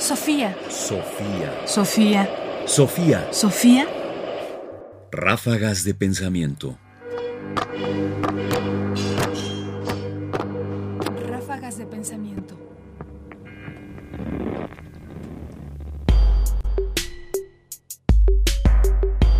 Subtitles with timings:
[0.00, 0.56] Sofía.
[0.70, 1.52] Sofía.
[1.66, 2.28] Sofía.
[2.64, 3.28] Sofía.
[3.32, 3.86] Sofía.
[5.12, 6.78] Ráfagas de pensamiento.
[11.28, 12.56] Ráfagas de pensamiento.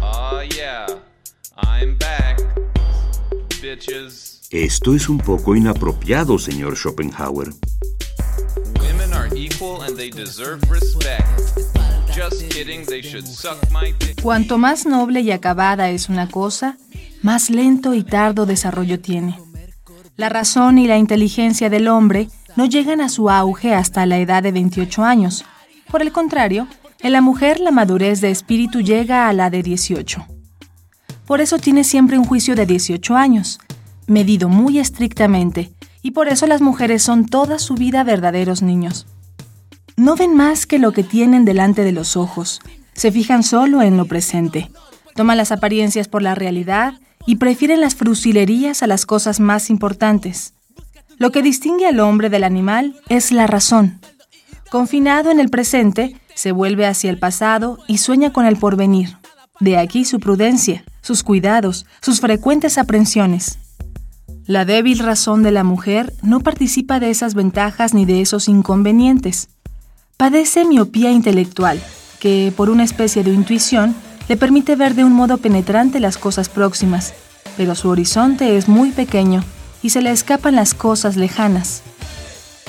[0.00, 0.86] Oh yeah,
[1.56, 2.40] I'm back,
[3.60, 4.46] bitches.
[4.52, 7.48] Esto es un poco inapropiado, señor Schopenhauer.
[9.64, 11.26] And they deserve respect.
[12.14, 13.94] Just kidding, they should suck my.
[14.22, 16.76] Cuanto más noble y acabada es una cosa,
[17.22, 19.38] más lento y tardo desarrollo tiene.
[20.16, 24.42] La razón y la inteligencia del hombre no llegan a su auge hasta la edad
[24.42, 25.46] de 28 años.
[25.90, 26.68] Por el contrario,
[27.00, 30.26] en la mujer la madurez de espíritu llega a la de 18.
[31.26, 33.58] Por eso tiene siempre un juicio de 18 años,
[34.06, 39.06] medido muy estrictamente, y por eso las mujeres son toda su vida verdaderos niños.
[39.96, 42.60] No ven más que lo que tienen delante de los ojos,
[42.94, 44.70] se fijan solo en lo presente,
[45.14, 46.94] toman las apariencias por la realidad
[47.26, 50.54] y prefieren las frusilerías a las cosas más importantes.
[51.16, 54.00] Lo que distingue al hombre del animal es la razón.
[54.70, 59.16] Confinado en el presente, se vuelve hacia el pasado y sueña con el porvenir.
[59.60, 63.58] De aquí su prudencia, sus cuidados, sus frecuentes aprensiones.
[64.46, 69.48] La débil razón de la mujer no participa de esas ventajas ni de esos inconvenientes.
[70.16, 71.82] Padece miopía intelectual,
[72.20, 73.96] que, por una especie de intuición,
[74.28, 77.14] le permite ver de un modo penetrante las cosas próximas,
[77.56, 79.44] pero su horizonte es muy pequeño
[79.82, 81.82] y se le escapan las cosas lejanas.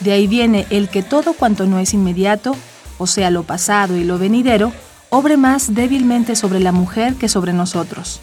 [0.00, 2.54] De ahí viene el que todo cuanto no es inmediato,
[2.98, 4.72] o sea, lo pasado y lo venidero,
[5.08, 8.20] obre más débilmente sobre la mujer que sobre nosotros.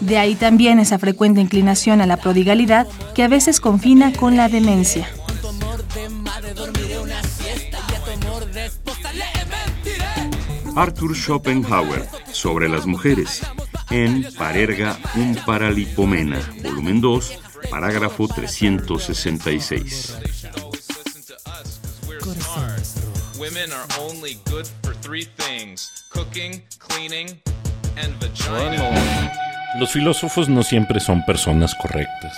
[0.00, 4.48] De ahí también esa frecuente inclinación a la prodigalidad que a veces confina con la
[4.48, 5.08] demencia.
[10.74, 13.42] Arthur Schopenhauer, sobre las mujeres,
[13.90, 17.38] en Parerga un Paralipomena, volumen 2,
[17.70, 20.16] parágrafo 366.
[23.38, 27.28] Women are only good for three things cooking, cleaning,
[27.96, 29.30] and vagina.
[29.78, 32.34] Los filósofos no siempre son personas correctas.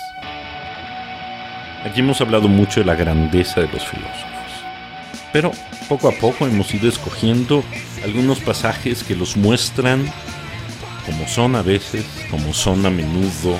[1.85, 4.34] Aquí hemos hablado mucho de la grandeza de los filósofos.
[5.35, 5.51] Pero
[5.89, 7.61] poco a poco hemos ido escogiendo
[8.05, 10.09] algunos pasajes que los muestran
[11.05, 13.59] como son a veces, como son a menudo,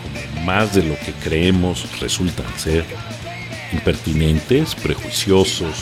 [0.00, 2.84] como más de lo que creemos resultan ser,
[3.72, 5.74] impertinentes, prejuiciosos,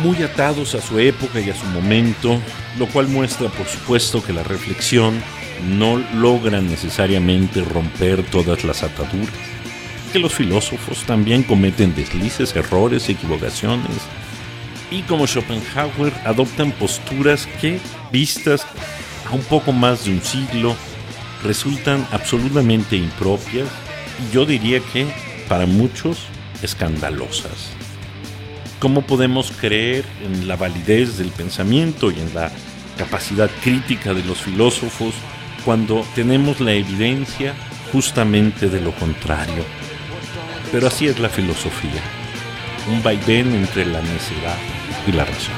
[0.00, 2.40] muy atados a su época y a su momento,
[2.78, 5.20] lo cual muestra por supuesto que la reflexión
[5.76, 9.34] no logra necesariamente romper todas las ataduras,
[10.06, 13.96] que los filósofos también cometen deslices, errores, equivocaciones,
[14.90, 17.80] y como Schopenhauer adoptan posturas que,
[18.12, 18.66] vistas
[19.28, 20.76] a un poco más de un siglo,
[21.42, 23.68] resultan absolutamente impropias
[24.20, 25.06] y yo diría que
[25.48, 26.18] para muchos
[26.62, 27.70] escandalosas.
[28.78, 32.50] ¿Cómo podemos creer en la validez del pensamiento y en la
[32.98, 35.14] capacidad crítica de los filósofos
[35.64, 37.54] cuando tenemos la evidencia
[37.92, 39.64] justamente de lo contrario?
[40.72, 42.02] Pero así es la filosofía,
[42.88, 44.58] un vaivén entre la necedad
[45.06, 45.54] y la razón.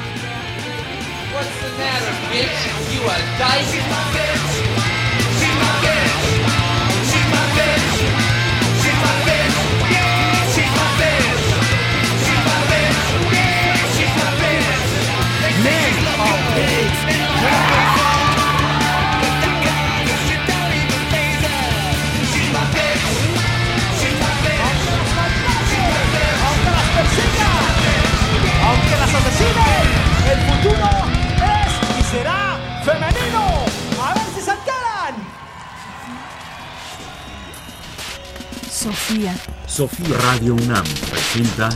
[38.79, 39.35] Sofía.
[39.67, 41.69] Sofía Radio UNAM presenta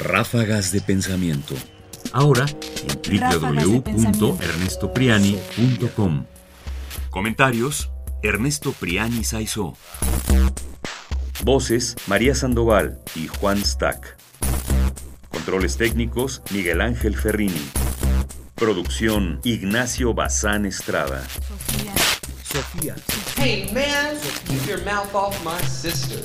[0.00, 1.54] Ráfagas de Pensamiento.
[2.12, 2.44] Ahora
[3.06, 6.24] en www.ernestopriani.com.
[7.10, 7.92] Comentarios:
[8.24, 9.76] Ernesto Priani Saizó.
[11.44, 14.16] Voces: María Sandoval y Juan Stack.
[15.28, 17.62] Controles técnicos: Miguel Ángel Ferrini.
[18.56, 21.22] Producción: Ignacio Bazán Estrada.
[21.28, 21.94] Sofía.
[22.42, 22.96] Sofía.
[23.36, 24.16] Hey, man,
[24.48, 26.18] keep your mouth off my sister.